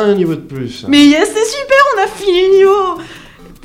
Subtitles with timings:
[0.00, 0.84] un niveau de plus.
[0.88, 2.98] Mais yes, c'est super, on a fini le niveau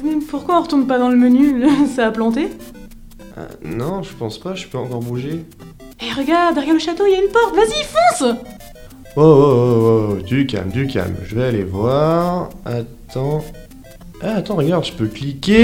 [0.03, 1.63] Mais Pourquoi on retourne pas dans le menu
[1.95, 2.49] Ça a planté
[3.37, 5.45] Euh, non, je pense pas, je peux encore bouger.
[6.01, 8.35] Eh regarde, derrière le château, il y a une porte, vas-y, fonce
[9.17, 11.15] Oh, oh, oh, oh, du calme, du calme.
[11.25, 12.49] Je vais aller voir.
[12.65, 13.43] Attends.
[14.21, 15.57] Ah, attends, regarde, je peux cliquer.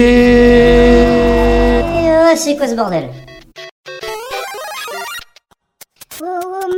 [1.84, 3.10] Euh, c'est quoi ce bordel?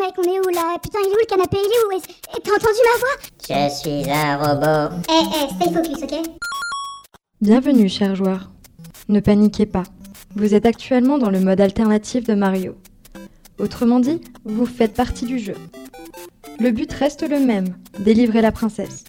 [0.10, 0.78] Mec, on est où là?
[0.82, 1.58] Putain, il est où le canapé?
[1.60, 2.02] Il est où?
[2.36, 3.18] Eh, T'as entendu ma voix?
[3.42, 4.96] Je suis un robot.
[5.10, 6.30] Eh, eh, stay focus, ok?
[7.42, 8.50] Bienvenue, chers joueurs.
[9.08, 9.84] Ne paniquez pas.
[10.36, 12.76] Vous êtes actuellement dans le mode alternatif de Mario.
[13.60, 15.56] Autrement dit, vous faites partie du jeu.
[16.60, 19.06] Le but reste le même, délivrer la princesse.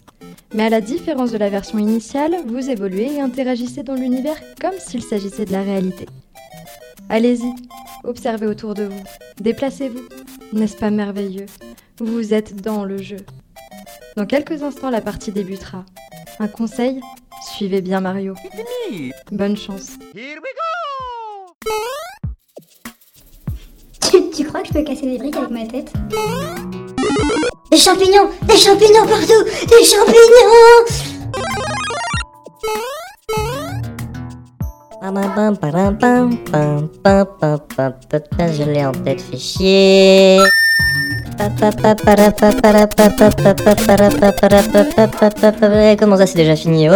[0.53, 4.77] Mais à la différence de la version initiale, vous évoluez et interagissez dans l'univers comme
[4.77, 6.05] s'il s'agissait de la réalité.
[7.09, 7.53] Allez-y,
[8.03, 9.03] observez autour de vous,
[9.39, 10.20] déplacez-vous.
[10.53, 11.45] N'est-ce pas merveilleux?
[11.99, 13.17] Vous êtes dans le jeu.
[14.17, 15.85] Dans quelques instants, la partie débutera.
[16.39, 16.99] Un conseil?
[17.55, 18.35] Suivez bien Mario.
[19.31, 19.91] Bonne chance.
[24.11, 25.93] tu, tu crois que je peux casser des briques avec ma tête?
[27.71, 31.10] Des champignons Des champignons partout Des champignons
[38.53, 40.39] Je l'ai en tête, fait chier.
[45.97, 46.93] Comment ça, c'est déjà fini Oh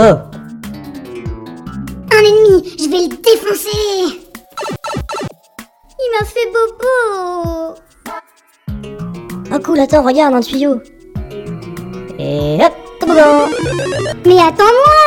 [2.12, 4.18] Un ennemi Je vais le défoncer
[6.00, 7.76] Il m'a fait bobo
[9.54, 10.82] Oh cool, attends, regarde, un tuyau.
[12.18, 12.74] Et hop,
[14.26, 15.05] Mais attends-moi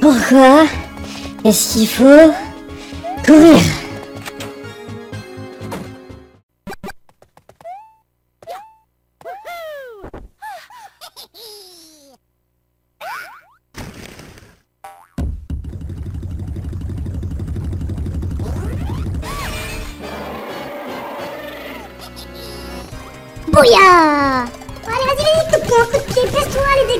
[0.00, 0.64] Pourquoi
[1.44, 2.32] est-ce qu'il faut
[3.24, 3.58] courir?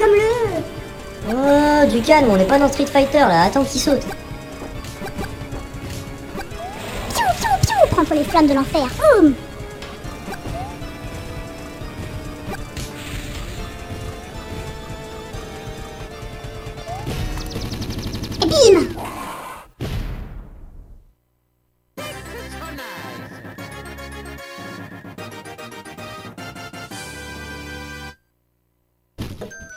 [0.03, 0.63] Allez, dégomme-le
[1.31, 4.01] Oh, du calme, on n'est pas dans Street Fighter là, attends qu'il saute.
[7.15, 8.87] Piou, piou, piou Prends-toi les flammes de l'enfer,
[9.21, 9.35] boum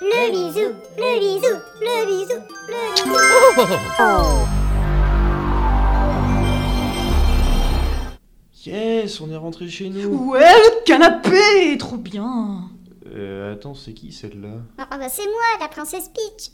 [0.01, 3.11] Le bisou, le bisou, le bisou, le bisou.
[8.65, 10.31] Yes, on est rentré chez nous.
[10.31, 12.69] Ouais, le canapé Trop bien
[13.13, 14.57] Euh, attends, c'est qui celle-là?
[14.77, 16.51] Ah bah c'est moi, la princesse Peach.